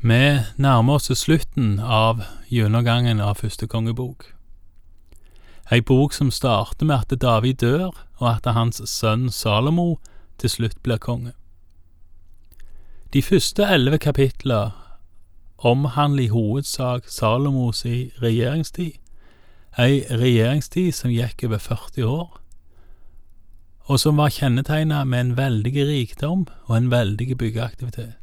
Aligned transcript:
Vi 0.00 0.38
nærmer 0.56 0.94
oss 0.94 1.10
slutten 1.18 1.80
av 1.82 2.20
gjennomgangen 2.46 3.18
av 3.18 3.40
første 3.40 3.66
kongebok. 3.66 4.28
Ei 5.74 5.80
bok 5.82 6.12
som 6.14 6.30
starter 6.30 6.86
med 6.86 7.02
at 7.02 7.18
David 7.18 7.58
dør, 7.58 7.90
og 8.22 8.28
at 8.30 8.46
hans 8.54 8.78
sønn 8.86 9.26
Salomo 9.34 9.98
til 10.38 10.52
slutt 10.52 10.78
blir 10.86 11.02
konge. 11.02 11.32
De 13.12 13.22
første 13.22 13.66
elleve 13.66 13.98
kapitler 13.98 14.70
omhandler 15.58 16.28
i 16.28 16.30
hovedsak 16.30 17.10
Salomos 17.10 17.82
regjeringstid, 18.22 19.02
ei 19.78 20.06
regjeringstid 20.10 20.94
som 20.94 21.10
gikk 21.10 21.42
over 21.50 21.58
40 21.58 22.06
år, 22.06 22.38
og 23.90 23.98
som 23.98 24.22
var 24.22 24.30
kjennetegna 24.30 25.02
med 25.04 25.20
en 25.20 25.36
veldig 25.36 25.74
rikdom 25.90 26.46
og 26.68 26.76
en 26.76 26.90
veldig 26.90 27.38
byggeaktivitet. 27.38 28.14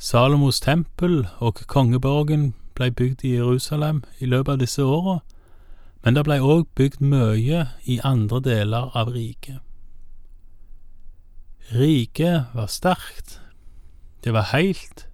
Salomos 0.00 0.62
tempel 0.64 1.26
og 1.44 1.58
kongeborgen 1.68 2.54
blei 2.72 2.86
bygd 2.88 3.20
i 3.28 3.34
Jerusalem 3.34 3.98
i 4.16 4.28
løpet 4.32 4.54
av 4.54 4.62
disse 4.62 4.80
åra, 4.80 5.18
men 6.00 6.16
det 6.16 6.22
blei 6.24 6.38
òg 6.40 6.62
bygd 6.72 7.02
mye 7.04 7.66
i 7.84 7.98
andre 8.00 8.40
deler 8.46 8.94
av 8.96 9.10
riket. 9.12 9.58
Riket 11.76 12.48
var 12.56 12.72
sterkt, 12.72 13.42
det 14.24 14.32
var 14.32 14.48
heilt, 14.54 15.04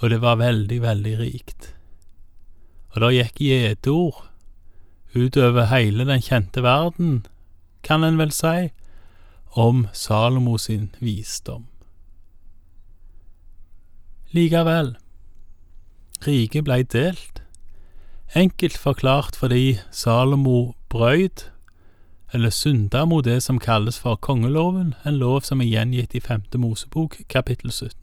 og 0.00 0.08
det 0.14 0.22
var 0.24 0.40
veldig, 0.40 0.80
veldig 0.80 1.14
rikt. 1.20 1.68
Og 2.94 3.04
det 3.04 3.12
gikk 3.18 3.44
gjedord 3.50 4.24
utover 5.12 5.68
hele 5.68 6.08
den 6.08 6.24
kjente 6.24 6.64
verden, 6.64 7.26
kan 7.84 8.00
en 8.00 8.16
vel 8.16 8.32
si, 8.32 8.72
om 9.52 9.86
Salomo 9.92 10.56
sin 10.56 10.88
visdom. 11.04 11.68
Likevel, 14.34 14.96
riket 16.26 16.64
blei 16.66 16.82
delt, 16.82 17.42
enkelt 18.34 18.74
forklart 18.76 19.36
fordi 19.38 19.78
Salomo 19.94 20.74
brøyd, 20.90 21.44
eller 22.34 22.50
synda 22.50 23.04
mot 23.06 23.24
det 23.24 23.42
som 23.42 23.60
kalles 23.62 23.98
for 23.98 24.16
kongeloven, 24.16 24.94
en 25.06 25.20
lov 25.22 25.46
som 25.46 25.62
er 25.62 25.70
gjengitt 25.70 26.18
i 26.18 26.24
Femte 26.24 26.58
Mosebok, 26.58 27.20
kapittel 27.30 27.70
17. 27.70 27.94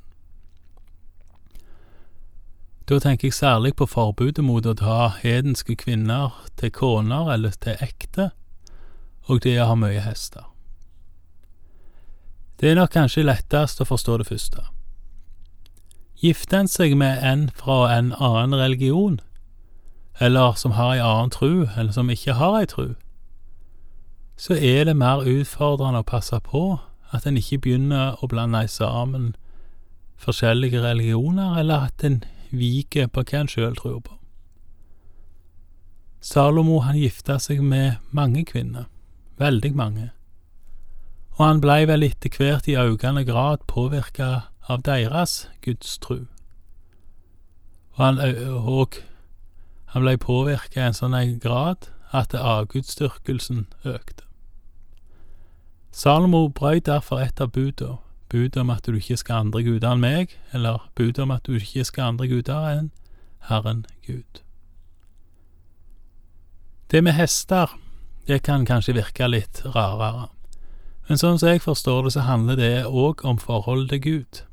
Da 2.87 3.03
tenker 3.03 3.27
jeg 3.27 3.33
særlig 3.33 3.75
på 3.75 3.91
forbudet 3.91 4.43
mot 4.43 4.65
å 4.65 4.79
ta 4.79 5.11
hedenske 5.19 5.75
kvinner 5.75 6.31
til 6.55 6.71
koner 6.71 7.35
eller 7.35 7.59
til 7.59 7.75
ekte, 7.83 8.31
og 9.27 9.43
det 9.43 9.59
å 9.59 9.73
ha 9.73 9.75
mye 9.75 9.99
hester. 10.07 10.47
Det 12.55 12.71
er 12.71 12.79
nok 12.79 12.95
kanskje 12.95 13.27
lettest 13.27 13.83
å 13.83 13.91
forstå 13.97 14.21
det 14.23 14.31
første. 14.31 14.71
Gifter 16.21 16.59
en 16.59 16.67
seg 16.69 16.93
med 16.97 17.23
en 17.25 17.47
fra 17.57 17.87
en 17.95 18.11
annen 18.13 18.53
religion, 18.53 19.19
eller 20.19 20.53
som 20.53 20.75
har 20.77 20.93
ei 20.93 21.01
annen 21.01 21.31
tru, 21.33 21.65
eller 21.77 21.91
som 21.95 22.09
ikke 22.13 22.35
har 22.37 22.59
ei 22.59 22.67
tru, 22.69 22.93
så 24.37 24.53
er 24.53 24.85
det 24.85 24.93
mer 24.97 25.25
utfordrende 25.25 26.03
å 26.03 26.05
passe 26.05 26.37
på 26.45 26.77
at 27.09 27.25
en 27.25 27.39
ikke 27.41 27.57
begynner 27.65 28.21
å 28.21 28.29
blande 28.29 28.67
sammen 28.69 29.31
forskjellige 30.21 30.83
religioner, 30.83 31.57
eller 31.57 31.89
at 31.89 32.05
en 32.05 32.21
viker 32.51 33.09
på 33.09 33.25
hva 33.25 33.41
en 33.41 33.49
sjøl 33.49 33.75
tror 33.77 33.99
på. 34.05 34.17
Salomo 36.21 36.83
han 36.85 37.01
gifta 37.01 37.39
seg 37.41 37.63
med 37.65 37.97
mange 38.13 38.45
kvinner, 38.45 38.85
veldig 39.41 39.73
mange, 39.73 40.11
og 41.39 41.45
han 41.47 41.61
blei 41.63 41.81
vel 41.89 42.05
etter 42.05 42.29
hvert 42.29 42.69
i 42.69 42.77
økende 42.77 43.25
grad 43.25 43.65
påvirka 43.65 44.50
av 44.69 44.83
deres 44.85 45.49
gudstru. 45.61 46.25
Og 47.93 48.05
han, 48.05 48.19
og 48.49 49.01
han 49.93 50.05
blei 50.05 50.17
påvirka 50.17 50.79
i 50.79 50.87
en 50.89 50.97
sånn 50.97 51.17
grad 51.43 51.89
at 52.11 52.35
avgudsdyrkelsen 52.35 53.65
økte. 53.85 54.23
Salomo 55.91 56.47
brøt 56.47 56.85
derfor 56.87 57.19
et 57.19 57.41
av 57.41 57.51
buda, 57.51 57.97
budet 58.31 58.61
om 58.61 58.69
at 58.71 58.85
du 58.87 58.95
ikke 58.95 59.17
skal 59.19 59.47
andre 59.47 59.63
guder 59.63 59.91
enn 59.91 60.03
meg, 60.03 60.37
eller 60.55 60.87
budet 60.95 61.19
om 61.19 61.33
at 61.35 61.43
du 61.47 61.57
ikke 61.59 61.83
skal 61.87 62.13
andre 62.13 62.29
guder 62.31 62.69
enn 62.71 62.91
Herren 63.49 63.85
Gud. 64.07 64.39
Det 66.91 67.03
med 67.03 67.15
hester, 67.19 67.75
det 68.27 68.43
kan 68.43 68.65
kanskje 68.65 68.95
virke 68.95 69.27
litt 69.27 69.63
rarere, 69.75 70.29
men 71.09 71.19
sånn 71.19 71.39
som 71.41 71.51
jeg 71.51 71.63
forstår 71.63 72.05
det, 72.05 72.13
så 72.15 72.23
handler 72.23 72.55
det 72.55 72.73
òg 72.87 73.25
om 73.27 73.39
forholdet 73.39 73.97
til 73.97 74.01
Gud. 74.01 74.43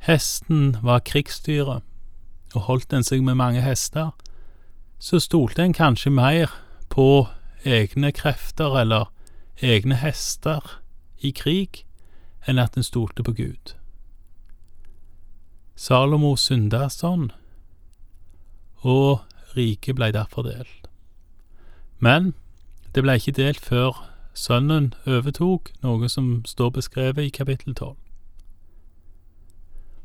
Hesten 0.00 0.76
var 0.82 1.02
krigsdyret, 1.04 1.82
og 2.54 2.60
holdt 2.60 2.92
en 2.92 3.04
seg 3.04 3.22
med 3.22 3.36
mange 3.36 3.60
hester, 3.60 4.10
så 4.98 5.20
stolte 5.20 5.62
en 5.62 5.76
kanskje 5.76 6.10
mer 6.10 6.52
på 6.88 7.28
egne 7.64 8.12
krefter 8.12 8.78
eller 8.80 9.10
egne 9.60 9.98
hester 10.00 10.80
i 11.20 11.30
krig 11.36 11.84
enn 12.48 12.58
at 12.58 12.76
en 12.76 12.86
stolte 12.86 13.22
på 13.22 13.36
Gud. 13.36 13.74
Salomo 15.76 16.34
synda 16.36 16.88
sånn, 16.92 17.30
og 18.80 19.20
riket 19.56 19.96
blei 20.00 20.10
derfor 20.16 20.48
delt. 20.48 20.88
Men 22.00 22.32
det 22.94 23.04
blei 23.04 23.18
ikke 23.20 23.36
delt 23.36 23.60
før 23.60 24.00
sønnen 24.32 24.94
overtok, 25.04 25.74
noe 25.84 26.08
som 26.08 26.40
står 26.48 26.72
beskrevet 26.80 27.28
i 27.28 27.34
kapittel 27.34 27.76
tolv. 27.76 28.00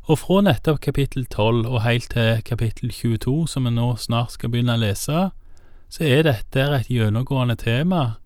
Og 0.06 0.20
fra 0.22 0.42
nettopp 0.46 0.84
kapittel 0.86 1.24
12 1.26 1.66
og 1.66 1.80
helt 1.82 2.12
til 2.14 2.42
kapittel 2.46 2.92
22, 2.94 3.48
som 3.50 3.66
vi 3.66 3.72
nå 3.74 3.88
snart 3.98 4.36
skal 4.36 4.52
begynne 4.54 4.76
å 4.78 4.82
lese, 4.84 5.30
så 5.90 6.06
er 6.06 6.28
dette 6.28 6.62
et 6.62 6.92
gjennomgående 6.94 7.56
tema 7.58 8.20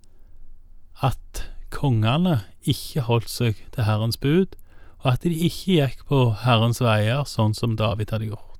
at 1.00 1.46
kongene 1.72 2.42
ikke 2.68 3.06
holdt 3.08 3.32
seg 3.32 3.62
til 3.72 3.88
Herrens 3.88 4.20
bud, 4.20 4.58
og 5.00 5.14
at 5.14 5.24
de 5.24 5.32
ikke 5.32 5.78
gikk 5.78 6.04
på 6.12 6.20
Herrens 6.44 6.82
veier 6.84 7.24
sånn 7.24 7.56
som 7.56 7.78
David 7.80 8.12
hadde 8.12 8.28
gjort. 8.34 8.60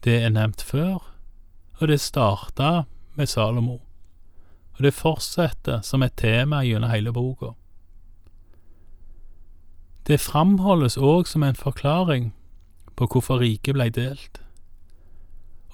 Det 0.00 0.22
er 0.22 0.32
nevnt 0.32 0.64
før, 0.64 1.02
og 1.76 1.92
det 1.92 2.00
starta 2.00 2.86
med 3.18 3.28
Salomo, 3.28 3.82
og 4.78 4.82
det 4.88 4.96
fortsetter 4.96 5.84
som 5.84 6.00
et 6.06 6.16
tema 6.16 6.64
gjennom 6.64 6.94
hele 6.94 7.12
boka. 7.12 7.52
Det 10.06 10.20
framholdes 10.20 10.96
òg 10.96 11.26
som 11.26 11.42
en 11.42 11.56
forklaring 11.56 12.34
på 12.96 13.06
hvorfor 13.10 13.40
riket 13.42 13.74
blei 13.74 13.88
delt, 13.90 14.40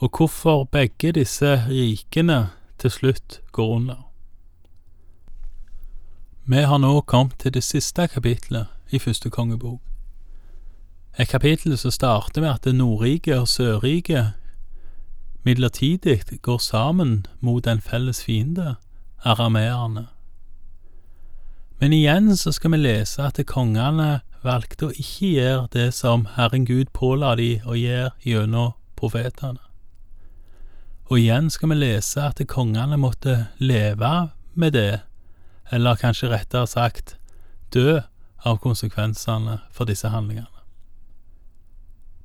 og 0.01 0.17
hvorfor 0.17 0.65
begge 0.65 1.13
disse 1.13 1.67
rikene 1.69 2.49
til 2.79 2.91
slutt 2.91 3.41
går 3.53 3.77
under. 3.77 4.09
Vi 6.45 6.57
har 6.57 6.79
nå 6.79 7.01
kommet 7.01 7.39
til 7.39 7.55
det 7.55 7.63
siste 7.63 8.09
kapitlet 8.09 8.67
i 8.91 8.99
første 8.99 9.31
kongebok. 9.31 9.81
Et 11.19 11.29
kapittel 11.29 11.79
som 11.79 11.91
starter 11.91 12.41
med 12.41 12.51
at 12.51 12.65
det 12.65 12.75
Nordriket 12.75 13.39
og 13.39 13.49
Sørriket 13.49 14.33
midlertidig 15.45 16.21
går 16.43 16.59
sammen 16.59 17.27
mot 17.41 17.67
en 17.67 17.81
felles 17.81 18.25
fiende, 18.25 18.75
arameerne. 19.25 20.07
Men 21.83 21.93
igjen 21.93 22.37
så 22.37 22.53
skal 22.53 22.71
vi 22.71 22.79
lese 22.79 23.25
at 23.27 23.41
kongene 23.51 24.21
valgte 24.47 24.87
å 24.87 24.93
ikke 24.95 25.31
gjøre 25.33 25.71
det 25.75 25.87
som 25.97 26.29
Herren 26.37 26.63
Gud 26.63 26.93
påla 26.95 27.33
de 27.35 27.57
å 27.67 27.75
gjøre 27.75 28.13
gjennom 28.23 28.77
profetene. 28.95 29.59
Og 31.11 31.19
igjen 31.19 31.51
skal 31.51 31.73
vi 31.73 31.81
lese 31.81 32.23
at 32.23 32.39
kongene 32.47 33.01
måtte 33.03 33.35
leve 33.59 34.13
med 34.55 34.79
det, 34.79 35.03
eller 35.75 35.99
kanskje 35.99 36.31
rettere 36.31 36.71
sagt 36.71 37.17
dø 37.75 37.99
av 38.47 38.63
konsekvensene 38.63 39.59
for 39.75 39.91
disse 39.91 40.15
handlingene. 40.15 40.63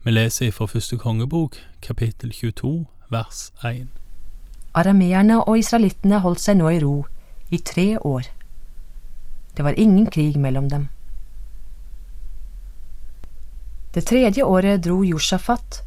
Vi 0.05 0.13
leser 0.13 0.53
fra 0.53 0.69
første 0.69 1.01
kongebok, 1.01 1.57
kapittel 1.81 2.29
22, 2.29 2.85
vers 3.09 3.47
1. 3.65 3.89
Arameerne 4.77 5.41
og 5.41 5.57
israelittene 5.65 6.21
holdt 6.21 6.45
seg 6.45 6.61
nå 6.61 6.77
i 6.77 6.81
ro 6.85 6.97
i 7.49 7.57
tre 7.57 7.95
år. 7.97 8.36
Det 9.57 9.63
var 9.63 9.79
ingen 9.79 10.05
krig 10.05 10.37
mellom 10.37 10.67
dem. 10.69 10.87
Det 13.93 14.01
tredje 14.05 14.43
året 14.43 14.83
dro 14.85 14.99
Josjafat, 15.05 15.81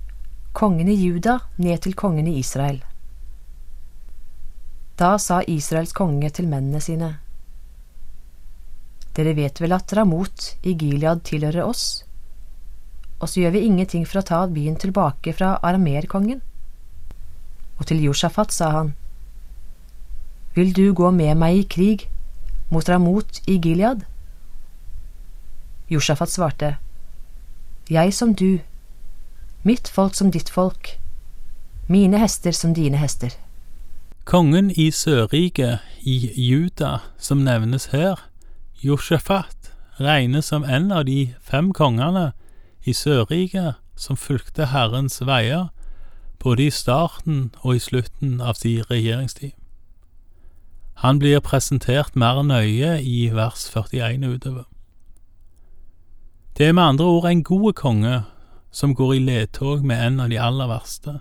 kongen 0.52 0.88
i 0.88 0.96
Juda, 0.98 1.38
ned 1.56 1.78
til 1.84 1.94
kongen 1.94 2.26
i 2.26 2.34
Israel. 2.40 2.80
Da 4.98 5.12
sa 5.22 5.38
Israels 5.46 5.94
konge 5.94 6.32
til 6.34 6.50
mennene 6.50 6.82
sine, 6.82 7.12
Dere 9.14 9.38
vet 9.38 9.62
vel 9.62 9.78
at 9.78 9.94
Ramot 9.94 10.50
i 10.66 10.74
Gilead 10.74 11.22
tilhører 11.30 11.62
oss, 11.62 12.04
og 13.20 13.30
så 13.30 13.44
gjør 13.44 13.54
vi 13.54 13.66
ingenting 13.70 14.02
for 14.02 14.18
å 14.18 14.26
ta 14.26 14.44
byen 14.50 14.82
tilbake 14.82 15.38
fra 15.38 15.60
aramerkongen. 15.62 16.42
Og 17.78 17.86
til 17.86 18.02
Josjafat 18.02 18.50
sa 18.50 18.74
han, 18.80 18.96
Vil 20.58 20.74
du 20.74 20.88
gå 20.92 21.10
med 21.14 21.38
meg 21.38 21.62
i 21.62 21.68
krig 21.78 22.10
mot 22.70 22.88
Ramot 22.88 23.42
i 23.46 23.58
Gilead? 23.58 24.06
Josjafat 25.90 26.30
svarte, 26.30 26.76
jeg 27.90 28.14
som 28.14 28.34
du, 28.34 28.60
mitt 29.66 29.88
folk 29.90 30.14
som 30.14 30.30
ditt 30.30 30.50
folk, 30.50 30.94
mine 31.90 32.18
hester 32.22 32.54
som 32.54 32.74
dine 32.74 33.00
hester. 33.02 33.34
Kongen 34.24 34.70
i 34.70 34.90
Sørriket, 34.94 35.80
i 36.00 36.30
Juda, 36.38 37.00
som 37.18 37.42
nevnes 37.44 37.90
her, 37.90 38.20
Josjafat, 38.82 39.72
regnes 39.98 40.46
som 40.46 40.64
en 40.64 40.92
av 40.92 41.04
de 41.04 41.34
fem 41.42 41.72
kongene 41.74 42.30
i 42.86 42.94
Sørriket 42.94 43.74
som 43.98 44.16
fulgte 44.16 44.70
Herrens 44.70 45.20
veier, 45.26 45.68
både 46.38 46.68
i 46.68 46.70
starten 46.70 47.50
og 47.60 47.76
i 47.76 47.82
slutten 47.82 48.40
av 48.40 48.56
sin 48.62 48.86
regjeringstid. 48.88 49.52
Han 51.00 51.16
blir 51.18 51.40
presentert 51.40 52.12
mer 52.12 52.42
nøye 52.44 52.98
i 53.00 53.30
vers 53.32 53.62
41 53.72 54.20
utover. 54.28 54.66
Det 56.58 56.66
er 56.68 56.74
med 56.76 56.82
andre 56.82 57.04
ord 57.08 57.28
en 57.30 57.40
god 57.42 57.72
konge 57.72 58.18
som 58.70 58.92
går 58.94 59.14
i 59.14 59.22
ledtog 59.24 59.84
med 59.84 59.96
en 59.96 60.20
av 60.20 60.28
de 60.28 60.36
aller 60.36 60.68
verste, 60.68 61.14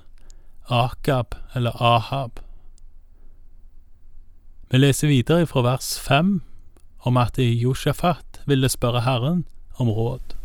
Akab 0.68 1.38
eller 1.56 1.80
Ahab. 1.80 2.42
Vi 4.70 4.82
leser 4.82 5.08
videre 5.08 5.48
fra 5.48 5.64
vers 5.64 5.94
5 6.00 6.42
om 7.08 7.18
at 7.18 7.40
Josjafat 7.40 8.42
ville 8.46 8.70
spørre 8.70 9.06
Herren 9.08 9.46
om 9.80 9.88
råd. 9.88 10.36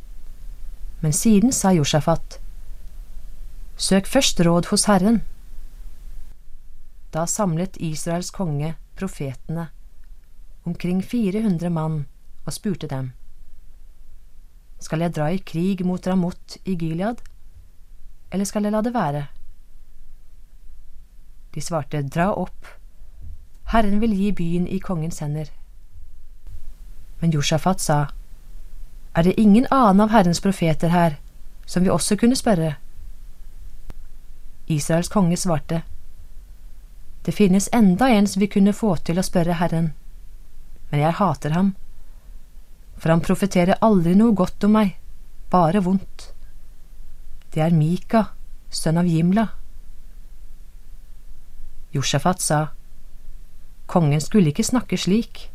Men 1.02 1.12
siden 1.12 1.52
sa 1.52 1.74
Josjafat, 1.74 2.38
Søk 3.76 4.06
først 4.06 4.40
råd 4.46 4.70
hos 4.70 4.84
Herren. 4.86 5.22
Da 7.10 7.26
samlet 7.26 7.76
Israels 7.82 8.30
konge 8.30 8.76
profetene, 8.96 9.68
omkring 10.64 11.02
400 11.02 11.70
mann, 11.70 12.06
og 12.44 12.52
spurte 12.52 12.88
dem, 12.88 13.12
Skal 14.80 15.00
jeg 15.00 15.14
dra 15.16 15.30
i 15.32 15.38
krig 15.38 15.84
mot 15.86 16.06
Ramot 16.06 16.56
i 16.64 16.74
Gilead, 16.76 17.22
eller 18.32 18.44
skal 18.44 18.64
jeg 18.64 18.72
la 18.72 18.80
det 18.82 18.94
være? 18.94 19.26
De 21.54 21.60
svarte, 21.60 22.02
Dra 22.02 22.32
opp, 22.34 22.66
Herren 23.72 24.00
vil 24.00 24.12
gi 24.14 24.32
byen 24.32 24.66
i 24.68 24.78
kongens 24.78 25.18
hender. 25.18 25.48
Men 27.20 27.32
Josjafat 27.32 27.80
sa, 27.80 28.06
Er 29.14 29.22
det 29.22 29.38
ingen 29.38 29.66
annen 29.70 30.00
av 30.00 30.10
Herrens 30.10 30.40
profeter 30.40 30.88
her 30.88 31.16
som 31.66 31.84
vi 31.84 31.90
også 31.90 32.16
kunne 32.16 32.36
spørre? 32.36 32.74
Israels 34.66 35.08
konge 35.08 35.36
svarte, 35.36 35.82
Det 37.24 37.32
finnes 37.32 37.68
enda 37.72 38.08
en 38.08 38.26
som 38.28 38.40
vi 38.40 38.50
kunne 38.52 38.72
få 38.76 38.96
til 39.00 39.18
å 39.18 39.24
spørre 39.24 39.56
Herren, 39.56 39.92
men 40.90 41.00
jeg 41.00 41.16
hater 41.16 41.54
ham, 41.56 41.70
for 43.00 43.14
han 43.14 43.24
profeterer 43.24 43.80
aldri 43.80 44.12
noe 44.18 44.36
godt 44.36 44.66
om 44.68 44.76
meg, 44.76 44.92
bare 45.50 45.80
vondt. 45.80 46.34
Det 47.54 47.62
er 47.64 47.72
Mika, 47.72 48.26
sønn 48.68 49.00
av 49.00 49.08
Jimla. 49.08 49.46
Josjafat 51.96 52.44
sa, 52.44 52.60
Kongen 53.86 54.20
skulle 54.20 54.52
ikke 54.52 54.64
snakke 54.66 54.98
slik. 55.00 55.46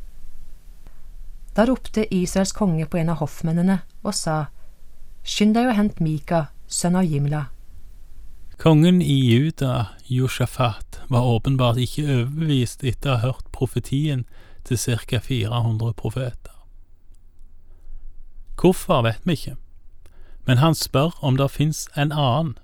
Da 1.53 1.65
ropte 1.69 2.05
Israels 2.13 2.53
konge 2.55 2.85
på 2.89 2.97
en 3.01 3.13
av 3.13 3.21
hoffmennene 3.21 3.81
og 4.01 4.13
sa, 4.15 4.47
Skynd 5.21 5.53
deg 5.57 5.69
og 5.69 5.77
hent 5.77 6.01
Mika, 6.01 6.47
sønn 6.65 6.97
av 6.97 7.05
Jimla. 7.05 7.45
Kongen 8.59 9.01
i 9.01 9.33
Juda, 9.33 9.85
Joshafat, 10.03 10.99
var 11.07 11.21
åpenbart 11.21 11.77
ikke 11.79 12.03
overbevist 12.03 12.83
etter 12.83 13.13
å 13.13 13.13
ha 13.13 13.29
hørt 13.29 13.45
profetien 13.55 14.25
til 14.67 14.75
ca. 14.75 15.21
400 15.23 15.93
profeter. 15.95 16.57
Hvorfor 18.59 19.05
vet 19.07 19.23
vi 19.23 19.37
ikke, 19.39 19.55
men 20.43 20.59
han 20.59 20.75
spør 20.75 21.15
om 21.23 21.39
det 21.39 21.47
fins 21.55 21.85
en 21.95 22.11
annen. 22.11 22.57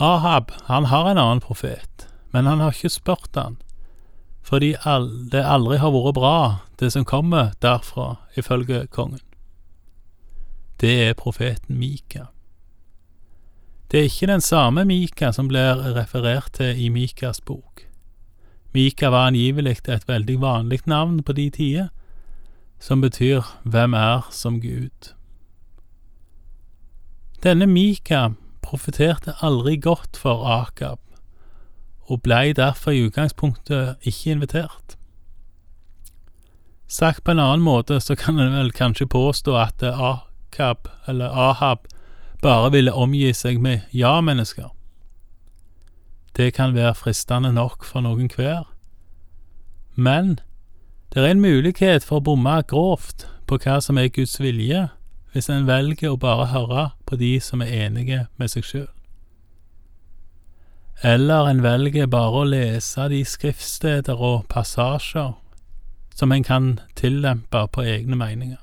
Ahab, 0.00 0.56
han 0.72 0.88
har 0.88 1.12
en 1.12 1.20
annen 1.20 1.44
profet, 1.44 2.08
men 2.32 2.48
han 2.48 2.64
har 2.64 2.72
ikke 2.72 2.96
spurt 2.96 3.36
han, 3.36 3.60
fordi 4.40 4.72
det 5.36 5.44
aldri 5.44 5.82
har 5.84 5.92
vært 5.92 6.16
bra, 6.16 6.36
det 6.80 6.94
som 6.96 7.04
kommer 7.04 7.52
derfra, 7.60 8.14
ifølge 8.40 8.86
kongen. 8.88 9.20
Det 10.80 10.96
er 11.10 11.18
profeten 11.26 11.76
Mika. 11.76 12.31
Det 13.92 14.00
er 14.00 14.04
ikke 14.04 14.26
den 14.26 14.40
samme 14.40 14.84
Mika 14.88 15.28
som 15.36 15.48
blir 15.48 15.82
referert 15.92 16.54
til 16.56 16.78
i 16.80 16.88
Mikas 16.88 17.42
bok. 17.44 17.82
Mika 18.72 19.10
var 19.12 19.26
angivelig 19.26 19.82
et 19.84 20.08
veldig 20.08 20.40
vanlig 20.40 20.78
navn 20.86 21.22
på 21.22 21.32
de 21.32 21.50
tider, 21.50 21.88
som 22.80 23.00
betyr 23.00 23.42
Hvem 23.64 23.92
er 23.92 24.28
som 24.30 24.60
Gud? 24.60 25.12
Denne 27.42 27.66
Mika 27.66 28.28
profeterte 28.62 29.34
aldri 29.42 29.76
godt 29.76 30.16
for 30.16 30.40
Akab, 30.46 31.00
og 32.08 32.22
blei 32.22 32.52
derfor 32.52 32.90
i 32.90 33.04
utgangspunktet 33.04 33.96
ikke 34.00 34.30
invitert. 34.30 34.96
Sagt 36.88 37.24
på 37.24 37.30
en 37.30 37.38
annen 37.38 37.64
måte 37.64 38.00
så 38.00 38.16
kan 38.16 38.40
en 38.40 38.56
vel 38.56 38.72
kanskje 38.72 39.06
påstå 39.06 39.56
at 39.56 39.82
Akab, 39.82 40.88
eller 41.06 41.28
Ahab, 41.28 41.84
bare 42.42 42.72
ville 42.74 42.92
omgi 42.92 43.32
seg 43.32 43.60
med 43.62 43.86
ja-mennesker. 43.94 44.70
Det 46.36 46.52
kan 46.56 46.74
være 46.74 46.94
fristende 46.94 47.52
nok 47.52 47.84
for 47.84 48.02
noen 48.02 48.30
hver, 48.32 48.64
men 49.94 50.38
det 51.12 51.20
er 51.20 51.34
en 51.34 51.44
mulighet 51.44 52.04
for 52.08 52.18
å 52.18 52.24
bomme 52.24 52.54
grovt 52.64 53.26
på 53.46 53.58
hva 53.60 53.76
som 53.84 53.98
er 54.00 54.08
Guds 54.08 54.38
vilje, 54.40 54.86
hvis 55.32 55.50
en 55.52 55.68
velger 55.68 56.14
å 56.14 56.20
bare 56.20 56.48
høre 56.52 56.86
på 57.04 57.18
de 57.20 57.34
som 57.40 57.60
er 57.60 57.72
enige 57.84 58.26
med 58.40 58.52
seg 58.52 58.64
sjøl. 58.64 58.88
Eller 61.04 61.50
en 61.50 61.62
velger 61.64 62.08
bare 62.08 62.42
å 62.42 62.48
lese 62.48 63.08
de 63.12 63.20
skriftsteder 63.26 64.16
og 64.16 64.46
passasjer 64.48 65.34
som 66.14 66.32
en 66.32 66.44
kan 66.46 66.74
tillempe 66.96 67.66
på 67.74 67.84
egne 67.84 68.16
meninger. 68.16 68.61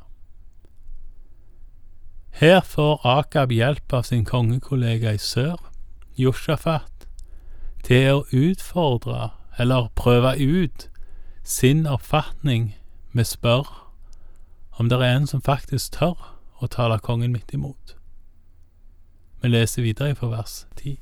Her 2.39 2.61
får 2.61 3.01
Akab 3.03 3.51
hjelp 3.51 3.93
av 3.93 4.05
sin 4.07 4.21
kongekollega 4.25 5.11
i 5.11 5.17
sør, 5.19 5.57
Josjafat, 6.15 7.03
til 7.83 8.13
å 8.13 8.21
utfordre, 8.31 9.33
eller 9.59 9.89
prøve 9.99 10.31
ut, 10.39 10.85
sin 11.43 11.83
oppfatning 11.83 12.77
med 13.11 13.27
spør 13.27 13.67
om 14.79 14.87
det 14.87 15.01
er 15.01 15.17
en 15.17 15.27
som 15.27 15.43
faktisk 15.43 15.97
tør 15.97 16.15
å 16.63 16.71
tale 16.71 17.01
kongen 17.03 17.35
midt 17.35 17.51
imot. 17.51 17.97
Vi 19.43 19.51
leser 19.51 19.83
videre 19.83 20.15
fra 20.15 20.31
vers 20.37 20.63
10. 20.79 20.95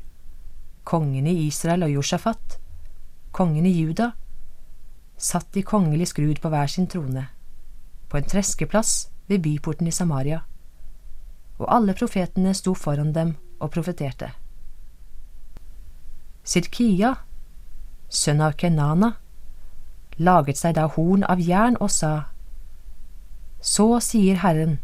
Kongen 0.90 1.30
i 1.30 1.38
Israel 1.46 1.86
og 1.86 2.00
Josjafat, 2.00 2.58
kongen 3.30 3.70
i 3.70 3.78
Juda, 3.78 4.16
satt 5.14 5.54
i 5.54 5.62
kongelig 5.62 6.16
skrud 6.16 6.42
på 6.42 6.50
hver 6.50 6.66
sin 6.66 6.90
trone, 6.90 7.30
på 8.10 8.18
en 8.18 8.30
treskeplass 8.34 9.12
ved 9.30 9.46
byporten 9.46 9.86
i 9.86 9.94
Samaria 9.94 10.42
og 11.58 11.70
alle 11.74 11.96
profetene 11.98 12.54
sto 12.54 12.74
foran 12.78 13.14
dem 13.14 13.36
og 13.60 13.72
profeterte. 13.74 14.32
Sirkia, 16.48 17.16
sønn 18.10 18.42
av 18.42 18.56
Kenana, 18.60 19.16
laget 20.18 20.58
seg 20.58 20.78
da 20.78 20.88
horn 20.94 21.26
av 21.28 21.42
jern 21.44 21.78
og 21.82 21.92
sa, 21.92 22.30
Så 23.62 24.00
sier 24.06 24.38
Herren, 24.44 24.78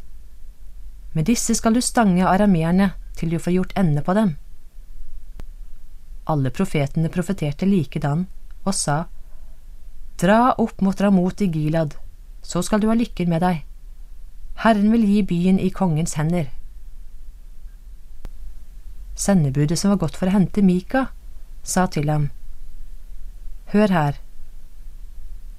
med 1.14 1.30
disse 1.30 1.54
skal 1.56 1.78
du 1.78 1.82
stange 1.82 2.26
arameerne 2.26 2.94
til 3.16 3.30
du 3.30 3.40
får 3.40 3.54
gjort 3.54 3.76
ende 3.78 4.02
på 4.02 4.16
dem. 4.18 4.36
Alle 6.26 6.50
profetene 6.50 7.12
profeterte 7.14 7.70
likedan 7.70 8.26
og 8.64 8.74
sa, 8.74 9.04
Dra 10.18 10.54
opp 10.58 10.82
mot 10.82 11.00
Ramot 11.02 11.42
i 11.42 11.50
Gilad, 11.54 11.96
så 12.42 12.62
skal 12.62 12.82
du 12.82 12.90
ha 12.90 12.98
lykken 12.98 13.30
med 13.30 13.42
deg. 13.42 13.64
Herren 14.64 14.92
vil 14.94 15.06
gi 15.08 15.22
byen 15.26 15.60
i 15.60 15.72
kongens 15.74 16.14
hender. 16.20 16.50
Sendebudet 19.16 19.80
som 19.80 19.94
var 19.94 20.02
gått 20.06 20.18
for 20.18 20.30
å 20.30 20.36
hente 20.36 20.64
Mika, 20.66 21.08
sa 21.64 21.86
til 21.88 22.10
ham, 22.10 22.30
Hør 23.74 23.90
her, 23.90 24.20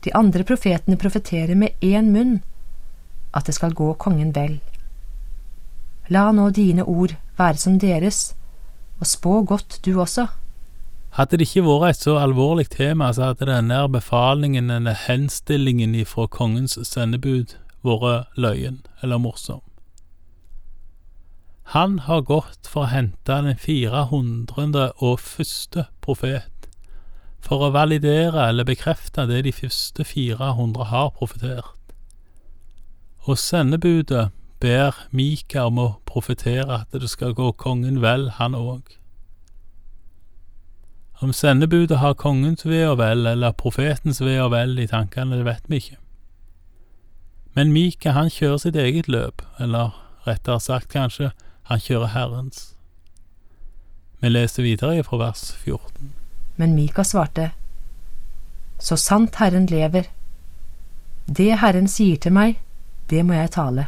de 0.04 0.12
andre 0.14 0.44
profetene 0.44 0.99
profeterer 1.00 1.56
med 1.58 1.75
én 1.80 2.11
munn 2.12 2.42
at 3.34 3.49
det 3.49 3.56
skal 3.56 3.75
gå 3.75 3.94
kongen 3.99 4.34
vel. 4.37 4.58
La 6.12 6.28
nå 6.32 6.50
dine 6.54 6.84
ord 6.84 7.16
være 7.38 7.58
som 7.58 7.78
deres, 7.80 8.34
og 9.00 9.08
spå 9.08 9.40
godt 9.49 9.80
du 9.84 9.96
også. 9.99 10.28
Hadde 11.16 11.38
det 11.38 11.49
ikke 11.49 11.64
vært 11.66 11.94
et 11.94 12.04
så 12.04 12.16
alvorlig 12.20 12.68
tema, 12.75 13.12
så 13.14 13.30
hadde 13.30 13.49
denne 13.49 13.80
befalingen, 13.88 14.68
denne 14.70 14.94
henstillingen 15.06 15.94
ifra 15.94 16.26
kongens 16.26 16.76
sendebud, 16.87 17.56
vært 17.87 18.34
løyen 18.37 18.82
eller 19.02 19.23
morsom. 19.23 19.62
Han 21.75 21.99
har 21.99 22.21
gått 22.23 22.69
for 22.71 22.85
å 22.85 22.90
hente 22.93 23.35
den 23.43 23.57
400. 23.59 24.93
og 25.02 25.19
første 25.19 25.88
profet, 26.00 26.69
for 27.43 27.64
å 27.66 27.71
validere 27.75 28.45
eller 28.47 28.62
bekrefte 28.69 29.25
det 29.26 29.40
de 29.43 29.52
første 29.52 30.04
400 30.07 30.85
har 30.93 31.09
profetert. 31.16 31.97
Og 33.26 33.40
sendebudet 33.43 34.28
ber 34.62 34.95
Mika 35.11 35.64
om 35.66 35.81
å 35.83 35.88
profetere 36.07 36.76
at 36.76 36.95
det 36.95 37.11
skal 37.11 37.35
gå 37.35 37.50
kongen 37.59 37.99
vel, 38.04 38.28
han 38.38 38.54
òg. 38.54 38.95
Om 41.19 41.33
sendebudet 41.35 41.99
har 41.99 42.14
kongens 42.14 42.62
ve 42.62 42.85
og 42.87 43.00
vel 43.02 43.26
eller 43.26 43.50
profetens 43.50 44.23
ve 44.23 44.37
og 44.38 44.52
vel 44.54 44.78
i 44.78 44.87
tankene, 44.87 45.40
det 45.40 45.49
vet 45.49 45.66
vi 45.66 45.83
ikke. 45.83 45.99
Men 47.59 47.75
Mika 47.75 48.14
han 48.14 48.31
kjører 48.31 48.62
sitt 48.62 48.78
eget 48.78 49.11
løp, 49.11 49.43
eller 49.59 49.90
rettere 50.23 50.61
sagt 50.62 50.95
kanskje, 50.95 51.33
han 51.64 51.80
kjører 51.80 52.12
Herrens. 52.12 52.75
Vi 54.21 54.28
leser 54.28 54.64
videre 54.64 55.04
fra 55.04 55.18
vers 55.21 55.52
14. 55.64 56.12
Men 56.56 56.75
Mika 56.75 57.04
svarte, 57.04 57.50
Så 58.78 58.97
sant 58.97 59.37
Herren 59.37 59.66
lever, 59.66 60.09
det 61.26 61.59
Herren 61.61 61.88
sier 61.88 62.16
til 62.21 62.33
meg, 62.33 62.59
det 63.09 63.23
må 63.25 63.35
jeg 63.35 63.52
tale. 63.54 63.87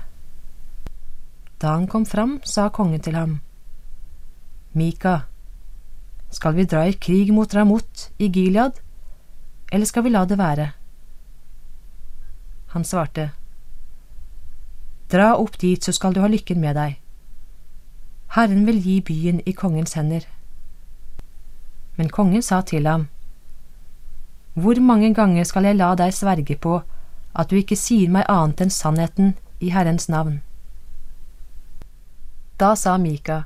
Da 1.61 1.75
han 1.75 1.87
kom 1.87 2.07
fram, 2.07 2.39
sa 2.45 2.69
kongen 2.69 3.01
til 3.01 3.17
ham, 3.17 3.41
Mika, 4.73 5.21
skal 6.31 6.55
vi 6.55 6.65
dra 6.65 6.87
i 6.87 6.93
krig 6.93 7.33
mot 7.33 7.55
Ramot 7.55 8.11
i 8.19 8.29
Gilead, 8.29 8.81
eller 9.73 9.87
skal 9.87 10.05
vi 10.05 10.13
la 10.13 10.25
det 10.25 10.39
være? 10.39 10.71
Han 12.73 12.85
svarte, 12.85 13.31
Dra 15.09 15.37
opp 15.39 15.59
dit, 15.59 15.83
så 15.83 15.93
skal 15.93 16.15
du 16.15 16.21
ha 16.21 16.29
lykken 16.29 16.61
med 16.61 16.75
deg. 16.77 16.97
Herren 18.35 18.67
vil 18.67 18.81
gi 18.83 19.01
byen 19.01 19.41
i 19.47 19.53
kongens 19.53 19.95
hender. 19.95 20.27
Men 21.97 22.11
kongen 22.11 22.43
sa 22.43 22.61
til 22.61 22.87
ham, 22.87 23.09
Hvor 24.55 24.81
mange 24.81 25.15
ganger 25.15 25.45
skal 25.45 25.65
jeg 25.65 25.77
la 25.77 25.95
deg 25.95 26.15
sverge 26.15 26.57
på 26.57 26.83
at 27.35 27.51
du 27.51 27.57
ikke 27.57 27.77
sier 27.77 28.11
meg 28.11 28.25
annet 28.29 28.61
enn 28.61 28.71
sannheten 28.71 29.35
i 29.61 29.71
Herrens 29.71 30.09
navn? 30.09 30.41
Da 32.59 32.75
sa 32.75 32.97
Mika, 32.97 33.43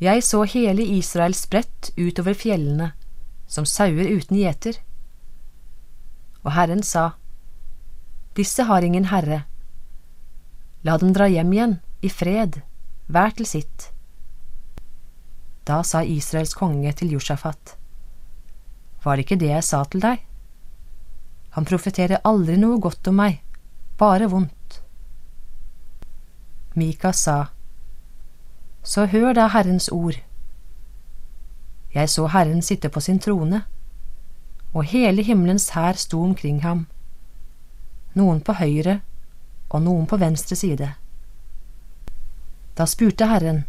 Jeg 0.00 0.22
så 0.22 0.42
hele 0.42 0.82
Israel 0.82 1.34
spredt 1.34 1.90
utover 1.98 2.34
fjellene, 2.34 2.92
som 3.46 3.64
sauer 3.66 4.06
uten 4.14 4.36
gjeter. 4.38 4.78
Og 6.44 6.52
Herren 6.54 6.82
sa, 6.82 7.10
Disse 8.36 8.62
har 8.62 8.82
ingen 8.82 9.10
herre. 9.10 9.42
La 10.86 10.96
dem 10.98 11.10
dra 11.12 11.26
hjem 11.26 11.52
igjen, 11.52 11.80
i 12.02 12.08
fred, 12.08 12.60
hver 13.08 13.32
til 13.36 13.48
sitt. 13.48 13.88
Da 15.64 15.80
sa 15.84 16.02
Israels 16.04 16.54
konge 16.54 16.92
til 16.92 17.12
Josjafat, 17.16 17.76
Var 19.04 19.20
ikke 19.22 19.36
det 19.40 19.48
jeg 19.48 19.64
sa 19.64 19.84
til 19.84 20.00
deg? 20.00 20.24
Han 21.56 21.64
profeterer 21.64 22.20
aldri 22.24 22.56
noe 22.60 22.80
godt 22.80 23.08
om 23.08 23.16
meg, 23.16 23.40
bare 23.98 24.28
vondt. 24.28 24.82
Mika 26.74 27.12
sa, 27.12 27.46
Så 28.82 29.06
hør 29.06 29.32
da 29.32 29.48
Herrens 29.48 29.88
ord. 29.88 30.20
Jeg 31.94 32.08
så 32.08 32.26
Herren 32.26 32.62
sitte 32.62 32.88
på 32.88 33.00
sin 33.00 33.18
trone, 33.18 33.64
og 34.74 34.84
hele 34.84 35.22
himmelens 35.22 35.70
hær 35.70 35.96
sto 35.96 36.22
omkring 36.22 36.60
ham, 36.62 36.86
noen 38.14 38.40
på 38.40 38.52
høyre 38.52 39.00
og 39.70 39.82
noen 39.82 40.06
på 40.06 40.16
venstre 40.16 40.56
side. 40.56 40.92
Da 42.78 42.86
spurte 42.86 43.26
Herren, 43.26 43.64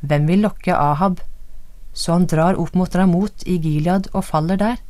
Hvem 0.00 0.26
vil 0.28 0.40
lokke 0.44 0.72
Ahab, 0.76 1.20
så 1.92 2.12
han 2.16 2.26
drar 2.26 2.56
opp 2.60 2.74
mot 2.74 2.94
Ramot 2.96 3.44
i 3.46 3.58
Gilead 3.60 4.08
og 4.12 4.24
faller 4.24 4.56
der? 4.56 4.80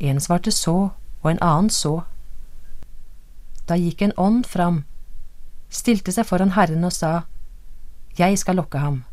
En 0.00 0.20
svarte 0.20 0.52
så, 0.52 0.90
og 1.22 1.30
en 1.30 1.40
annen 1.44 1.70
så. 1.72 2.02
Da 3.68 3.76
gikk 3.80 4.02
en 4.02 4.16
ånd 4.16 4.44
fram, 4.48 4.84
stilte 5.68 6.12
seg 6.12 6.28
foran 6.28 6.52
Herren 6.56 6.84
og 6.84 6.92
sa, 6.92 7.22
Jeg 8.18 8.38
skal 8.38 8.60
lokke 8.60 8.78
ham. 8.78 9.04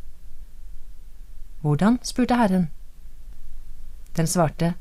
Hvordan? 1.62 1.98
spurte 2.02 2.36
Herren. 2.36 2.70
Den 4.16 4.26
svarte, 4.26 4.74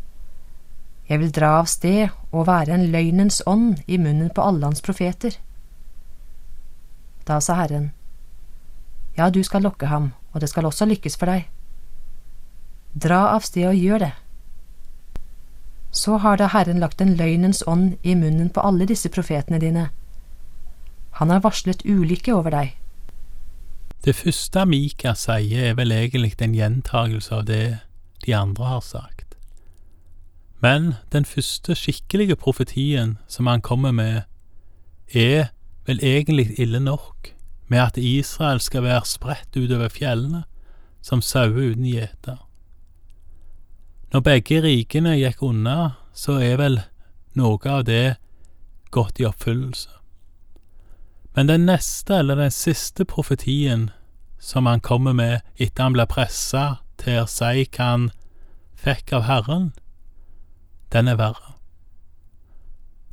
Jeg 1.09 1.19
vil 1.19 1.31
dra 1.31 1.59
av 1.59 1.67
sted 1.71 2.09
og 2.31 2.47
være 2.47 2.73
en 2.73 2.89
løgnens 2.91 3.41
ånd 3.47 3.83
i 3.87 3.97
munnen 3.97 4.29
på 4.29 4.41
alle 4.43 4.65
hans 4.65 4.81
profeter. 4.81 5.39
Da 7.27 7.41
sa 7.41 7.57
Herren, 7.59 7.91
Ja, 9.17 9.29
du 9.29 9.43
skal 9.43 9.65
lokke 9.65 9.89
ham, 9.89 10.13
og 10.31 10.41
det 10.41 10.49
skal 10.49 10.65
også 10.65 10.85
lykkes 10.85 11.17
for 11.17 11.27
deg. 11.27 11.47
Dra 12.93 13.33
av 13.33 13.43
sted 13.43 13.65
og 13.67 13.75
gjør 13.75 14.03
det. 14.05 14.13
Så 15.91 16.19
har 16.21 16.37
da 16.37 16.47
Herren 16.53 16.79
lagt 16.79 17.01
en 17.01 17.15
løgnens 17.17 17.63
ånd 17.67 17.97
i 18.03 18.13
munnen 18.15 18.51
på 18.53 18.61
alle 18.61 18.85
disse 18.85 19.09
profetene 19.09 19.59
dine. 19.59 19.89
Han 21.17 21.33
har 21.33 21.41
varslet 21.41 21.81
ulykke 21.85 22.35
over 22.35 22.53
deg. 22.53 22.75
Det 24.05 24.15
første 24.15 24.65
Mika 24.69 25.15
sier, 25.17 25.71
er 25.71 25.75
vel 25.75 25.91
egentlig 25.91 26.35
en 26.39 26.53
gjentagelse 26.55 27.33
av 27.33 27.47
det 27.49 27.79
de 28.25 28.35
andre 28.37 28.69
har 28.69 28.85
sagt. 28.85 29.35
Men 30.61 30.93
den 31.11 31.25
første 31.25 31.75
skikkelige 31.75 32.35
profetien 32.35 33.17
som 33.27 33.47
han 33.47 33.61
kommer 33.61 33.91
med, 33.91 34.21
er 35.13 35.49
vel 35.87 36.03
egentlig 36.03 36.51
ille 36.59 36.79
nok, 36.83 37.33
med 37.67 37.79
at 37.79 37.97
Israel 37.97 38.59
skal 38.63 38.83
være 38.83 39.05
spredt 39.05 39.55
utover 39.55 39.91
fjellene, 39.91 40.43
som 41.01 41.21
sauer 41.21 41.71
uten 41.71 41.87
gjeter. 41.87 42.37
Når 44.13 44.23
begge 44.23 44.61
rikene 44.63 45.17
gikk 45.19 45.43
unna, 45.43 45.97
så 46.15 46.39
er 46.43 46.57
vel 46.59 46.79
noe 47.35 47.59
av 47.71 47.83
det 47.87 48.17
gått 48.91 49.19
i 49.19 49.27
oppfyllelse. 49.27 49.91
Men 51.35 51.51
den 51.51 51.67
neste, 51.69 52.15
eller 52.17 52.39
den 52.39 52.51
siste 52.51 53.05
profetien 53.05 53.91
som 54.39 54.65
han 54.65 54.81
kommer 54.81 55.13
med 55.13 55.41
etter 55.55 55.83
han 55.83 55.93
blir 55.93 56.09
pressa 56.09 56.79
til 56.97 57.21
å 57.21 57.29
si 57.29 57.67
hva 57.67 57.91
han 57.91 58.09
fikk 58.77 59.13
av 59.13 59.27
Herren, 59.27 59.69
den 60.95 61.11
er 61.11 61.19
verre. 61.19 61.53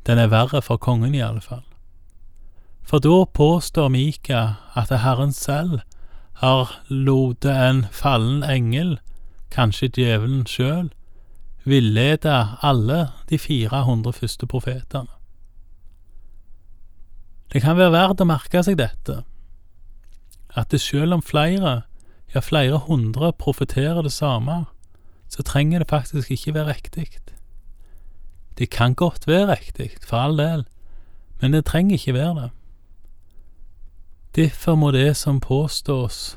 Den 0.05 0.21
er 0.21 0.31
verre 0.31 0.61
for 0.63 0.81
kongen, 0.81 1.15
i 1.15 1.21
alle 1.21 1.41
fall. 1.41 1.65
For 2.85 3.01
da 3.01 3.25
påstår 3.25 3.89
Mika 3.89 4.41
at 4.77 4.93
Herren 5.01 5.33
selv 5.33 5.79
har 6.41 6.81
lotet 6.89 7.51
en 7.51 7.85
fallen 7.91 8.43
engel, 8.43 8.99
kanskje 9.49 9.89
djevelen 9.89 10.45
sjøl, 10.45 10.91
villede 11.65 12.35
alle 12.61 13.07
de 13.29 13.39
400 13.39 14.13
første 14.13 14.47
profetene. 14.47 15.09
Det 17.53 17.61
kan 17.63 17.77
være 17.77 17.93
verdt 17.95 18.21
å 18.21 18.27
merke 18.29 18.61
seg 18.67 18.77
dette, 18.77 19.23
at 20.53 20.69
det 20.71 20.81
selv 20.83 21.17
om 21.17 21.23
flere, 21.25 21.81
ja 22.35 22.41
flere 22.43 22.77
hundre, 22.85 23.31
profeterer 23.33 24.03
det 24.05 24.13
samme, 24.13 24.65
så 25.31 25.43
trenger 25.43 25.81
det 25.81 25.89
faktisk 25.89 26.31
ikke 26.31 26.53
være 26.53 26.75
riktig. 26.75 27.07
Det 28.57 28.69
kan 28.69 28.93
godt 28.93 29.27
være 29.27 29.55
riktig, 29.55 29.95
for 30.05 30.17
all 30.17 30.37
del, 30.37 30.65
men 31.41 31.55
det 31.55 31.65
trenger 31.65 31.97
ikke 31.97 32.13
være 32.13 32.35
det. 32.41 32.51
Derfor 34.35 34.75
må 34.75 34.91
det 34.91 35.13
som 35.15 35.37
påstås 35.39 36.35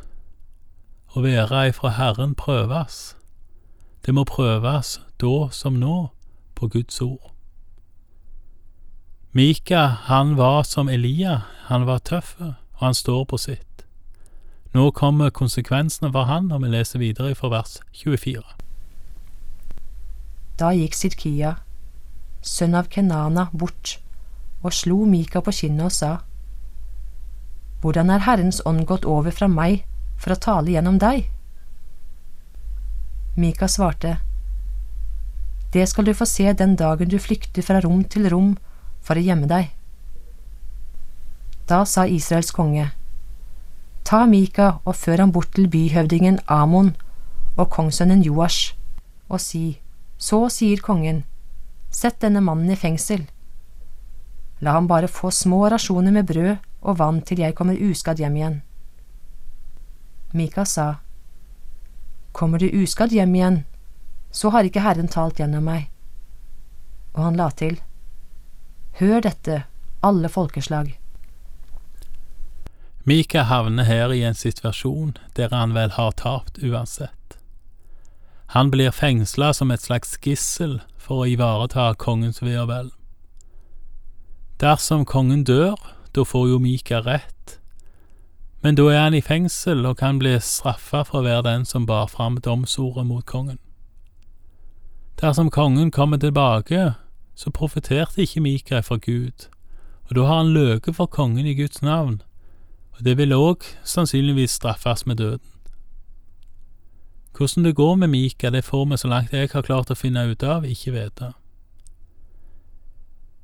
å 1.19 1.23
være 1.25 1.64
ifra 1.73 1.90
Herren 1.97 2.37
prøves. 2.38 3.17
Det 4.07 4.14
må 4.14 4.23
prøves 4.23 5.00
da 5.19 5.49
som 5.50 5.81
nå 5.81 5.97
på 6.55 6.69
Guds 6.71 7.00
ord. 7.02 7.33
Mika, 9.35 9.83
han 10.07 10.37
var 10.38 10.62
som 10.62 10.88
Elia, 10.88 11.40
han 11.67 11.87
var 11.90 11.99
tøff, 11.99 12.37
og 12.38 12.55
han 12.78 12.95
står 12.95 13.25
på 13.25 13.37
sitt. 13.37 13.83
Nå 14.75 14.90
kommer 14.95 15.35
konsekvensene 15.35 16.12
for 16.14 16.31
han, 16.31 16.52
og 16.52 16.62
vi 16.62 16.71
leser 16.71 17.02
videre 17.02 17.35
fra 17.35 17.50
vers 17.50 17.81
24. 17.99 18.47
Da 20.59 20.71
gikk 20.71 20.95
Sidkia, 20.95 21.57
sønn 22.47 22.78
av 22.78 22.87
Kenana, 22.95 23.49
bort 23.50 23.99
og 24.62 24.71
slo 24.75 25.02
Mika 25.07 25.43
på 25.43 25.50
kinnet 25.55 25.90
og 25.90 25.95
sa, 25.99 26.14
Hvordan 27.81 28.11
er 28.11 28.25
Herrens 28.27 28.61
ånd 28.67 28.87
gått 28.87 29.05
over 29.07 29.31
fra 29.31 29.47
meg 29.49 29.85
for 30.19 30.35
å 30.35 30.41
tale 30.43 30.73
gjennom 30.75 30.99
deg? 30.99 31.29
Mika 33.39 33.69
svarte, 33.69 34.19
Det 35.73 35.87
skal 35.87 36.05
du 36.05 36.15
få 36.15 36.27
se 36.27 36.53
den 36.53 36.77
dagen 36.77 37.09
du 37.09 37.19
flykter 37.19 37.63
fra 37.63 37.81
rom 37.85 38.03
til 38.05 38.29
rom 38.33 38.57
for 39.01 39.15
å 39.15 39.23
gjemme 39.23 39.47
deg. 39.47 39.69
Da 41.69 41.85
sa 41.85 42.07
Israels 42.07 42.51
konge, 42.51 42.91
Ta 44.05 44.25
Mika 44.27 44.81
og 44.85 44.97
før 44.97 45.21
ham 45.21 45.33
bort 45.33 45.53
til 45.55 45.69
byhøvdingen 45.69 46.41
Amon 46.49 46.95
og 47.57 47.69
kongssønnen 47.71 48.25
Joash, 48.25 48.75
og 49.29 49.41
si, 49.41 49.81
Så 50.19 50.49
sier 50.49 50.81
kongen, 50.81 51.25
Sett 51.91 52.21
denne 52.21 52.41
mannen 52.41 52.71
i 52.73 52.77
fengsel. 52.77 53.29
La 54.61 54.73
ham 54.73 54.89
bare 54.89 55.09
få 55.09 55.31
små 55.31 55.69
rasjoner 55.71 56.13
med 56.13 56.27
brød 56.27 56.57
og 56.81 56.99
vann 56.99 57.21
til 57.23 57.43
jeg 57.43 57.57
kommer 57.59 57.79
uskadd 57.79 58.21
hjem 58.23 58.37
igjen. 58.37 58.61
Mika 60.33 60.65
sa, 60.65 60.95
Kommer 62.33 62.59
du 62.59 62.69
uskadd 62.69 63.13
hjem 63.13 63.35
igjen, 63.35 63.65
så 64.31 64.53
har 64.55 64.69
ikke 64.69 64.85
Herren 64.85 65.09
talt 65.09 65.41
gjennom 65.41 65.65
meg. 65.67 65.89
Og 67.17 67.25
han 67.25 67.39
la 67.41 67.51
til, 67.51 67.81
Hør 69.01 69.23
dette, 69.25 69.63
alle 70.03 70.29
folkeslag. 70.29 70.93
Mika 73.09 73.43
havner 73.49 73.87
her 73.89 74.13
i 74.13 74.23
en 74.27 74.37
situasjon 74.37 75.15
der 75.39 75.55
han 75.55 75.73
vel 75.75 75.95
har 75.97 76.13
tapt 76.13 76.59
uansett. 76.61 77.39
Han 78.53 78.71
blir 78.71 78.91
fengsla 78.93 79.53
som 79.55 79.71
et 79.71 79.85
slags 79.85 80.17
gissel 80.21 80.81
for 80.97 81.25
å 81.25 81.29
ivareta 81.29 81.95
kongens 81.97 82.43
ve 82.43 82.57
og 82.61 82.69
vel. 82.69 82.91
Dersom 84.61 85.07
kongen 85.09 85.45
dør, 85.49 85.77
da 86.15 86.25
får 86.25 86.49
jo 86.49 86.59
Mika 86.59 87.00
rett, 87.00 87.59
men 88.62 88.75
da 88.75 88.88
er 88.91 89.03
han 89.05 89.15
i 89.15 89.23
fengsel 89.23 89.87
og 89.87 90.00
kan 90.00 90.19
bli 90.19 90.35
straffa 90.43 91.05
for 91.07 91.21
å 91.21 91.27
være 91.27 91.47
den 91.47 91.67
som 91.69 91.87
bar 91.87 92.09
fram 92.11 92.41
domsordet 92.43 93.07
mot 93.07 93.27
kongen. 93.27 93.59
Dersom 95.21 95.50
kongen 95.50 95.91
kommer 95.91 96.19
tilbake, 96.19 96.95
så 97.35 97.50
profeterte 97.55 98.23
ikke 98.23 98.43
Mika 98.43 98.81
fra 98.83 98.97
Gud, 98.97 99.47
og 100.09 100.17
da 100.17 100.25
har 100.27 100.43
han 100.43 100.55
løket 100.55 100.97
for 100.97 101.07
kongen 101.07 101.47
i 101.47 101.55
Guds 101.55 101.83
navn, 101.83 102.23
og 102.97 103.05
det 103.05 103.17
vil 103.19 103.35
òg 103.35 103.67
sannsynligvis 103.85 104.59
straffes 104.59 105.07
med 105.07 105.17
døden. 105.23 105.55
Hvordan 107.38 107.65
det 107.65 107.77
går 107.77 107.95
med 107.95 108.09
Mika, 108.09 108.50
det 108.50 108.65
får 108.65 108.85
vi 108.91 108.97
så 108.97 109.09
langt 109.09 109.33
jeg 109.33 109.50
har 109.53 109.62
klart 109.62 109.91
å 109.91 109.95
finne 109.95 110.25
ut 110.27 110.43
av, 110.43 110.65
ikke 110.67 110.91
vite. 110.97 111.33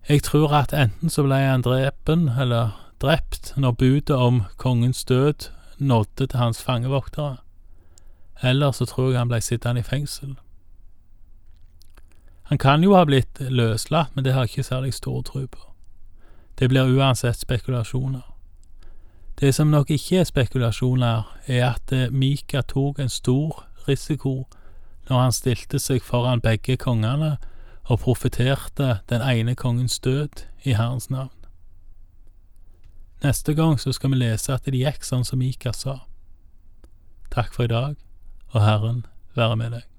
Jeg 0.09 0.23
tror 0.23 0.53
at 0.53 0.73
enten 0.73 1.11
så 1.11 1.23
ble 1.25 1.39
han 1.41 1.63
drepen, 1.65 2.29
eller 2.29 2.75
drept, 3.01 3.55
når 3.57 3.73
budet 3.73 4.17
om 4.17 4.43
kongens 4.57 5.05
død 5.05 5.49
nådde 5.79 6.27
til 6.27 6.39
hans 6.39 6.63
fangevoktere, 6.63 7.37
eller 8.43 8.71
så 8.71 8.85
tror 8.85 9.11
jeg 9.11 9.19
han 9.19 9.29
ble 9.29 9.41
sittende 9.41 9.81
i 9.81 9.83
fengsel. 9.83 10.35
Han 12.43 12.59
kan 12.59 12.85
jo 12.85 12.95
ha 12.95 13.05
blitt 13.05 13.41
løslatt, 13.41 14.13
men 14.15 14.25
det 14.25 14.33
har 14.33 14.45
jeg 14.45 14.51
ikke 14.51 14.63
særlig 14.63 14.95
stor 14.95 15.23
tro 15.23 15.47
på. 15.47 15.61
Det 16.59 16.69
blir 16.69 16.85
uansett 16.85 17.41
spekulasjoner. 17.41 18.35
Det 19.41 19.55
som 19.55 19.67
nok 19.67 19.91
ikke 19.91 20.19
er 20.19 20.25
spekulasjoner, 20.25 21.23
er 21.47 21.71
at 21.71 21.93
eh, 21.93 22.11
Mika 22.11 22.61
tok 22.61 22.99
en 22.99 23.09
stor 23.09 23.65
risiko 23.89 24.47
når 25.09 25.21
han 25.21 25.33
stilte 25.33 25.79
seg 25.79 26.03
foran 26.03 26.41
begge 26.41 26.77
kongene 26.77 27.37
og 27.85 28.01
profeterte 28.01 28.99
den 29.09 29.23
ene 29.23 29.55
kongens 29.55 29.99
død 29.99 30.45
i 30.65 30.73
Herrens 30.73 31.11
navn. 31.11 31.33
Neste 33.25 33.55
gang 33.55 33.81
så 33.81 33.93
skal 33.93 34.11
vi 34.11 34.21
lese 34.21 34.53
at 34.53 34.65
det 34.65 34.77
gikk 34.77 35.05
sånn 35.05 35.25
som 35.25 35.41
Mika 35.41 35.73
sa. 35.73 36.03
Takk 37.33 37.55
for 37.55 37.65
i 37.65 37.73
dag, 37.73 37.97
og 38.53 38.61
Herren 38.61 39.05
være 39.37 39.57
med 39.57 39.77
deg. 39.79 39.94